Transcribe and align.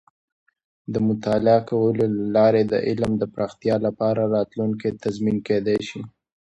د 0.93 0.95
مطالعه 1.07 1.61
کولو 1.69 2.01
له 2.13 2.25
لارې 2.35 2.63
د 2.71 2.73
علم 2.87 3.11
د 3.17 3.23
پراختیا 3.33 3.75
لپاره 3.87 4.21
راتلونکې 4.35 4.89
تضمین 5.03 5.37
کیدی 5.47 5.79
شي. 5.87 6.01